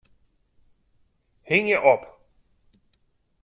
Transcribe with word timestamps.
Hingje 1.49 1.77
op. 1.93 2.03